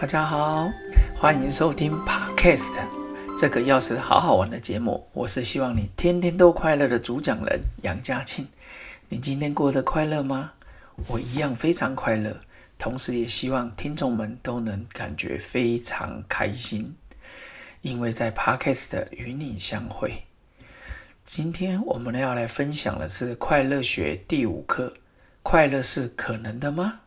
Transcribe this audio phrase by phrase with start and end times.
[0.00, 0.72] 大家好，
[1.14, 2.72] 欢迎收听 Podcast
[3.36, 5.06] 这个要是好好玩的节目。
[5.12, 8.48] 我是希望你天天都快乐的主讲人杨家庆。
[9.10, 10.54] 你今天过得快乐吗？
[11.06, 12.34] 我一样非常快乐，
[12.78, 16.96] 同时也希望听众们都能感觉非常开心，
[17.82, 20.22] 因为在 Podcast 与你相会。
[21.22, 24.94] 今天我们要来分享的是快乐学第五课：
[25.42, 27.00] 快乐是可能的吗？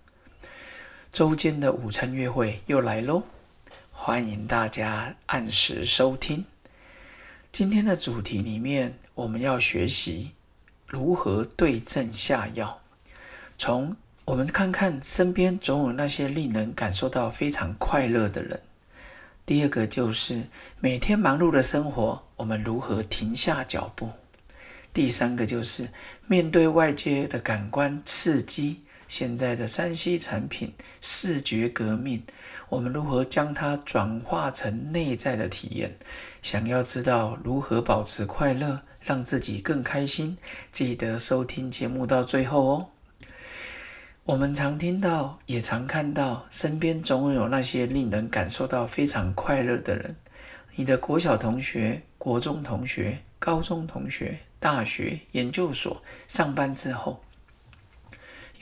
[1.13, 3.21] 周间的午餐约会又来喽，
[3.91, 6.43] 欢迎大家按时收听。
[7.51, 10.31] 今天的主题里面，我们要学习
[10.87, 12.81] 如何对症下药。
[13.59, 13.95] 从
[14.25, 18.63] 我们看看身边总有那些令人感受到非常快乐的人。
[19.45, 20.47] 第二个就是
[20.79, 24.09] 每天忙碌的生活，我们如何停下脚步？
[24.91, 25.89] 第三个就是
[26.25, 28.79] 面对外界的感官刺激。
[29.07, 32.23] 现在的三 C 产品视觉革命，
[32.69, 35.97] 我们如何将它转化成内在的体验？
[36.41, 40.37] 想要知道如何保持快乐，让自己更开心，
[40.71, 42.89] 记得收听节目到最后哦。
[44.25, 50.15] 我们常听到，也常看到，身边总有那些令人感受到非常快乐的人。
[50.75, 57.21] 你的国小同学、国中同学、高中同学、大学、研究所上班之后。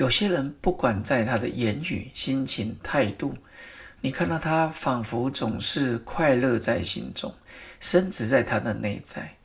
[0.02, 3.35] 有些人不管在他的言语、心情、态度，
[3.99, 7.31] 你看到他仿佛总是快乐在心中，
[7.80, 9.35] 深植在他的内在。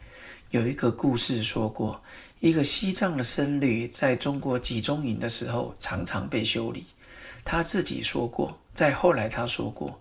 [0.49, 2.03] 有一个故事说过，
[2.41, 6.87] 一个西藏的僧侣在中国集中营的时候，常常被修理。
[7.45, 10.01] 他自己说过，在后来他说过，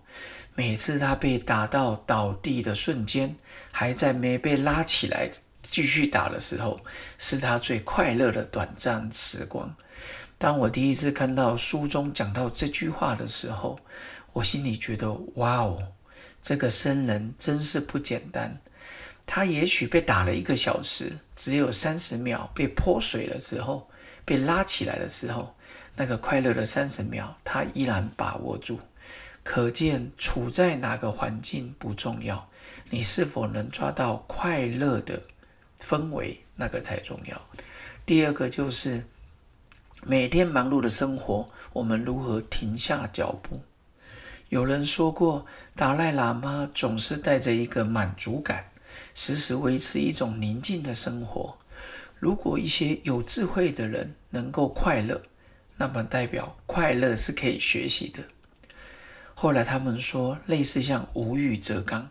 [0.54, 3.36] 每次他被打到倒地的瞬间，
[3.70, 6.80] 还在没被拉起来继续打的时候，
[7.18, 9.76] 是他最快乐的短暂时光。
[10.38, 13.80] 当我第一次看到书中讲到这句话的时候，
[14.34, 15.92] 我心里觉得：哇哦，
[16.42, 18.60] 这个僧人真是不简单。
[19.24, 23.88] 他也许被打了一个小时，只有三十秒被泼水了之后，
[24.26, 25.56] 被拉起来的时候，
[25.96, 28.78] 那个快乐的三十秒，他依然把握住。
[29.42, 32.46] 可见，处在哪个环境不重要，
[32.90, 35.22] 你是否能抓到快乐的
[35.80, 37.40] 氛围，那个才重要。
[38.04, 39.02] 第二个就是。
[40.08, 43.62] 每天忙碌的生活，我们如何停下脚步？
[44.50, 45.44] 有人说过，
[45.74, 48.66] 达赖喇嘛总是带着一个满足感，
[49.16, 51.58] 时时维持一种宁静的生活。
[52.20, 55.20] 如果一些有智慧的人能够快乐，
[55.76, 58.22] 那么代表快乐是可以学习的。
[59.34, 62.08] 后来他们说，类似像无欲则刚，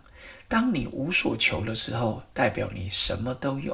[0.50, 3.74] 当你无所求的时候，代表你什么都有；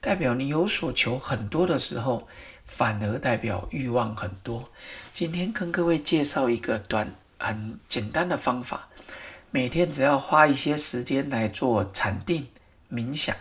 [0.00, 2.26] 代表你有所求很多的时候。
[2.64, 4.70] 反而代表欲望很多。
[5.12, 8.88] 今天跟各位介绍一个短、很简单的方法，
[9.50, 12.48] 每天只要花一些时间来做禅定
[12.90, 13.36] 冥想，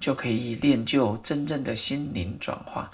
[0.00, 2.90] 就可以练就真正的心灵转化。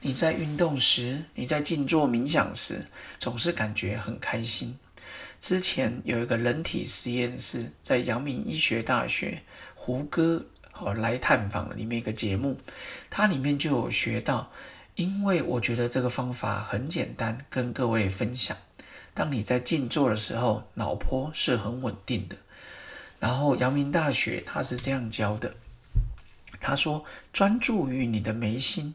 [0.00, 2.86] 你在运动时，你在静坐冥想时，
[3.18, 4.78] 总是感觉很开心。
[5.38, 9.42] 之前有一个人体实验室，在阳明医学大学
[9.74, 10.46] 胡歌
[10.78, 12.58] 哦来探访里面一个节目，
[13.10, 14.50] 它里面就有学到。
[14.96, 18.56] 因为我觉得这个方法很简单，跟各位分享。
[19.12, 22.36] 当你在静坐的时候，脑波是很稳定的。
[23.20, 25.54] 然后阳明大学他是这样教的，
[26.60, 28.94] 他说专注于你的眉心，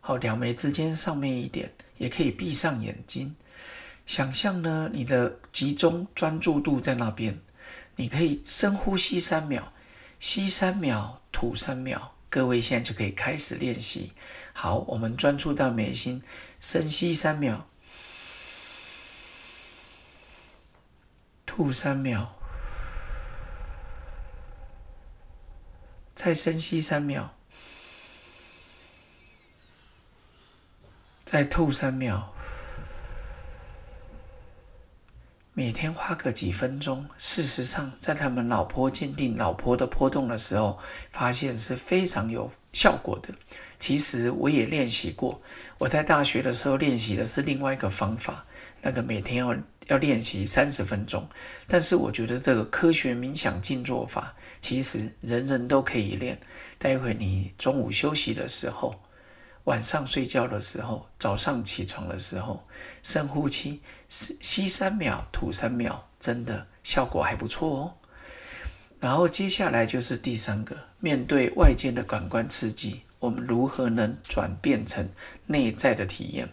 [0.00, 3.34] 好，两眉之间上面一点，也可以闭上眼睛，
[4.04, 7.40] 想象呢你的集中专注度在那边。
[7.96, 9.72] 你可以深呼吸三秒，
[10.18, 12.14] 吸三秒，吐三秒。
[12.32, 14.14] 各位现在就可以开始练习。
[14.54, 16.22] 好，我们专注到眉心，
[16.60, 17.66] 深吸三秒，
[21.44, 22.34] 吐三秒，
[26.14, 27.34] 再深吸三秒，
[31.26, 32.34] 再吐三秒。
[35.54, 40.78] 每天花个几分钟，事实上，在他们脑波鉴定脑波的波动的时候，
[41.10, 43.34] 发现是非常有效果的。
[43.78, 45.42] 其实我也练习过，
[45.76, 48.46] 我在大学的时候练习的是另外一个方法，
[48.80, 49.54] 那个每天要
[49.88, 51.28] 要练习三十分钟。
[51.66, 56.40] 但是我觉得这个科学冥想静坐法，其实人人都可以练。
[56.78, 58.98] 待会你中午休息的时候。
[59.64, 62.66] 晚上睡觉的时候，早上起床的时候，
[63.02, 67.94] 深呼吸，吸三秒，吐三秒，真的效果还不错哦。
[68.98, 75.08] 然后接下来就是第三个，面对外界的感官刺激，我们如何能转变成
[75.46, 76.48] 内在的体验？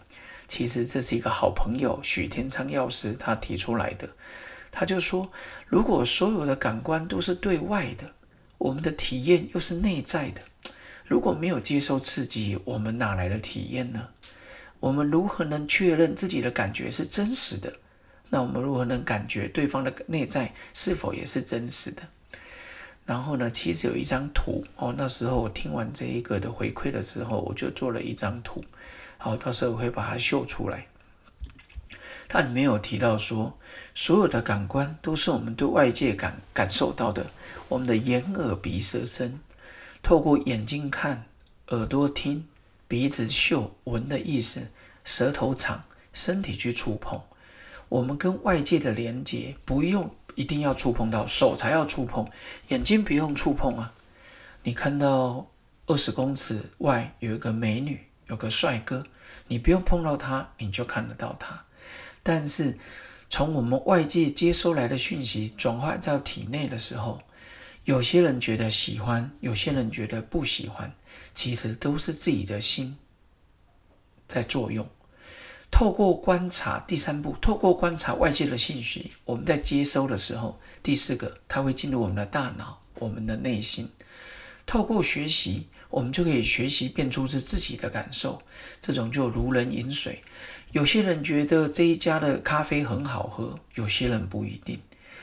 [0.46, 4.08] 其实这是一个好朋友许天昌药师他提出来的。
[4.72, 5.30] 他就说，
[5.66, 8.04] 如果所有的感官都是对外的，
[8.58, 10.40] 我们的体验又是内在的，
[11.10, 14.10] 如果没有接受刺激，我们哪来的体验呢？
[14.78, 17.72] 我们如何能确认自己的感觉是真实的？
[18.28, 22.04] 那我们如何能感觉对方的内在是否也是真实的？
[23.06, 28.64] 然后呢，其实有一张图哦，那时候我听完这一个的回馈的时候，我就做了一张图，
[29.18, 30.86] 好，到时候我会把它秀出来。
[32.28, 33.58] 它里面有提到说，
[33.96, 37.32] 所有的感官都是我们对外界感感受到的，
[37.68, 39.40] 我们的眼、耳、鼻、舌、身，
[40.02, 41.26] 透过眼睛看，
[41.68, 42.46] 耳朵听，
[42.88, 44.68] 鼻子嗅闻的意思，
[45.04, 47.20] 舌头尝，身体去触碰。
[47.88, 52.28] 我们跟外界的连接不用一定要触碰到手才要触碰，
[52.68, 53.92] 眼睛不用触碰啊。
[54.62, 55.50] 你看到
[55.86, 59.04] 二十公尺外有一个美女，有个帅哥，
[59.48, 61.64] 你不用碰到他，你就看得到他。
[62.22, 62.78] 但是
[63.28, 67.22] 从我们外界接收来的讯息转化到体内的时候，
[67.84, 70.92] 有些人觉得喜欢，有些人觉得不喜欢，
[71.34, 72.96] 其实都是自己的心
[74.26, 74.86] 在作用。
[75.70, 83.88] 透过观察，第三步，透过观察外界的信息，我们在接收的时候，第四个，它会进入我们的大脑，我们的内心。
[84.66, 88.42] 透过学习，我们就可以学习变出是自己的感受，
[88.80, 90.22] 这种就如人饮水。
[90.72, 94.80] 有些人觉得这一家的咖啡很好喝，有些人不一定。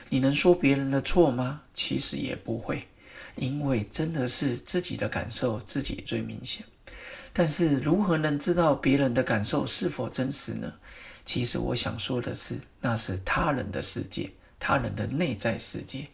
[0.10, 1.64] 你能说别人的错吗？
[1.74, 2.88] 其实也不会，
[3.36, 6.66] 因为真的是自己的感受，自己最明显。
[7.34, 10.74] 但是如何能知道别人的感受是否真实呢？
[11.24, 16.08] 其实我想说的是，那是他人的世界，他人的内在世界。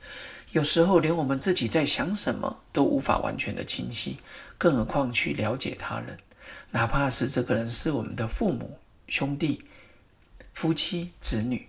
[0.51, 4.17] 有时候连我们自己在想什么都无法完全的清晰，
[4.57, 6.17] 更何况去了解他人。
[6.71, 9.63] 哪怕是这个人是我们的父母、兄弟、
[10.53, 11.67] 夫妻、子女，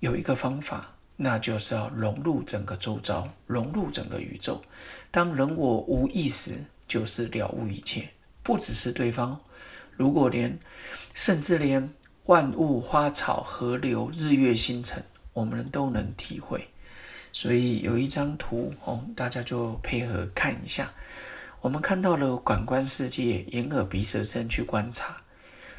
[0.00, 4.62] 有一个方法，那就是要融入整个周遭，融入整个宇宙。
[5.10, 6.52] 当人我无意识，
[6.86, 8.10] 就是了悟一切。
[8.42, 9.40] 不只是对方，
[9.96, 10.58] 如果连，
[11.14, 11.92] 甚至连
[12.26, 15.02] 万物、花草、河流、日月星辰，
[15.32, 16.68] 我们都能体会。
[17.32, 20.92] 所以有一张图哦，大家就配合看一下。
[21.60, 25.16] 我们看到了感官世界，眼、耳、鼻、舌、身去观察，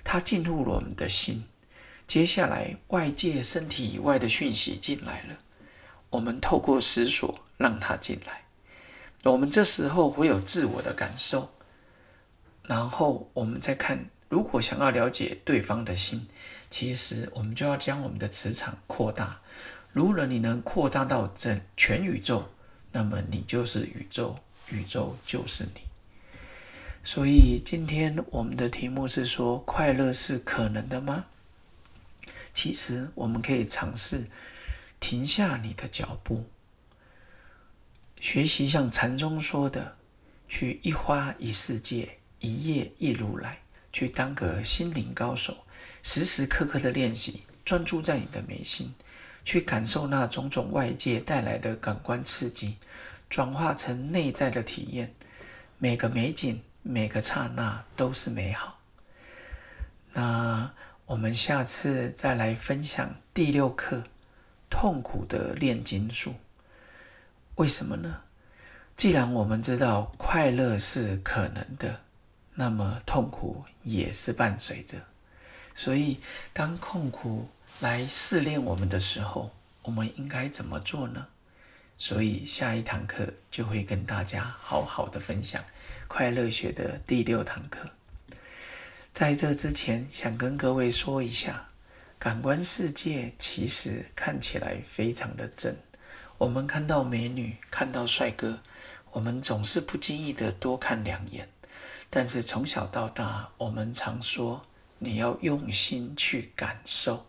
[0.04, 1.46] 它进入了我们的心。
[2.08, 5.38] 接下来，外界身体以外的讯息进来了，
[6.10, 8.46] 我们透过思索让它进来。
[9.26, 11.52] 我们这时候会有自我的感受。
[12.64, 16.28] 然后我们再看，如果想要了解对方的心，
[16.70, 19.42] 其实我们就要将我们的磁场扩大。
[19.92, 22.50] 如果你能扩大到整全宇宙，
[22.94, 24.38] 那么你就是宇宙，
[24.70, 25.82] 宇宙就是你。
[27.04, 31.26] 所以今天我们的题目是说，快乐是可能的吗？
[32.58, 34.26] 其实我们可以尝试
[35.00, 36.44] 停下你的脚步，
[38.20, 39.96] 学习像禅宗说的，
[40.48, 42.18] 去一花一世界。
[42.40, 43.62] 一叶一如来，
[43.92, 45.66] 去当个心灵高手，
[46.02, 48.96] 时时刻刻的练习，专注在你的眉心，
[49.44, 52.78] 去感受那种种外界带来的感官刺激，
[53.30, 55.14] 转化成内在的体验。
[55.78, 58.80] 每个美景，每个刹那都是美好。
[60.14, 60.74] 那
[61.08, 64.04] 我们下次再来分享第六课：
[64.70, 66.36] 痛苦的炼金术。
[67.56, 68.24] 为什么呢？
[68.98, 72.02] 既然我们知道快乐是可能的。
[72.56, 74.98] 那么痛苦也是伴随着，
[75.74, 76.20] 所以
[76.52, 77.48] 当痛苦
[77.80, 79.52] 来试炼我们的时候，
[79.84, 81.28] 我们应该怎么做呢？
[81.98, 85.64] 所以下一堂课就会跟大家好好的分享
[86.10, 87.92] 快乐学的第六堂课。
[89.12, 91.70] 在这之前，想跟各位说一下，
[92.20, 95.76] 感官世界其实看起来非常的正。
[96.38, 98.62] 我们看到美女，看到帅哥，
[99.12, 101.50] 我们总是不经意的多看两眼。
[102.10, 104.66] 但是从小到大，我们常说
[105.00, 107.26] 你要用心去感受。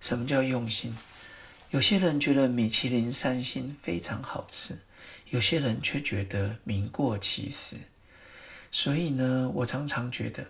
[0.00, 0.96] 什么叫用心？
[1.70, 4.78] 有些人觉得米其林三星非常好吃，
[5.30, 7.76] 有些人却觉得名过其实。
[8.70, 10.46] 所以呢，我常常觉得，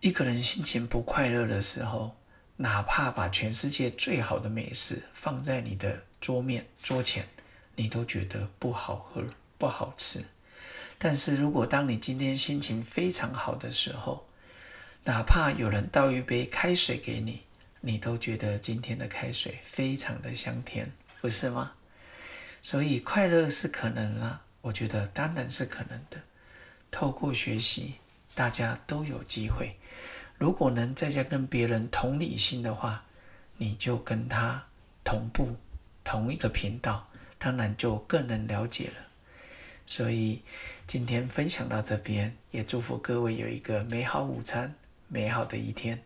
[0.00, 2.14] 一个人心情不快乐的时候，
[2.56, 7.26] 哪怕把全世界最好的美食放在你的桌面桌前，
[7.74, 9.24] 你都觉得不好喝、
[9.58, 10.24] 不好吃。
[10.98, 14.28] 但是如果当你今天心情非常好的时候，
[15.02, 17.42] 哪怕有人倒一杯开水给你，
[17.80, 21.72] 你都觉得今天的开水非常的香甜，不是吗？
[22.62, 26.20] 所以快乐是可能啦，我觉得当然是可能的。
[26.90, 27.94] 透过学习，
[28.38, 29.74] 大家都有机会。
[30.36, 33.02] 如果能在家跟别人同理心的话，
[33.56, 34.64] 你就跟他
[35.02, 35.56] 同步
[36.04, 39.06] 同一个频道，当然就更能了解了。
[39.86, 40.40] 所以
[40.86, 44.72] 今天分享到这边，也祝福各位有一个美好午餐，
[45.08, 46.00] 美好的一天。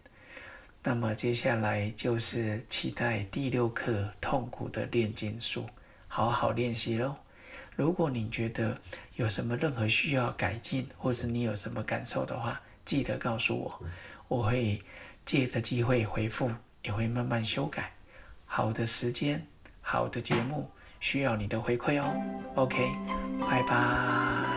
[0.82, 5.68] 那么接下来就是期待第六课痛苦的炼金术，
[6.08, 7.14] 好好练习喽。
[7.76, 8.80] 如果你觉得
[9.22, 13.82] 有什么任何需要改进，或是你有什么感受的话，记得告诉我，
[14.26, 14.82] 我会
[15.24, 16.50] 借着机会回复，
[16.82, 17.92] 也会慢慢修改。
[18.44, 19.46] 好的时间，
[19.80, 22.12] 好的节目，需要你的回馈哦。
[22.56, 22.76] OK，
[23.48, 24.51] 拜拜。